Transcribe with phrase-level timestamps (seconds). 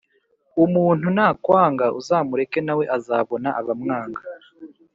[0.63, 4.21] Umuntu nakwanga uzamureke nawe azabona abamwanga